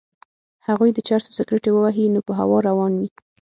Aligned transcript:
هغوی 0.67 0.89
د 0.93 0.99
چرسو 1.07 1.31
سګرټی 1.37 1.69
ووهي 1.73 2.05
نو 2.13 2.19
په 2.27 2.33
هوا 2.39 2.57
روان 2.69 2.93
وي. 2.99 3.09